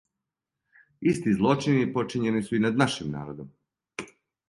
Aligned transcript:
Исти 1.11 1.35
злочини 1.35 1.91
почињени 1.99 2.43
су 2.49 2.61
и 2.61 2.65
над 2.67 2.83
нашим 2.87 3.15
народом. 3.21 3.57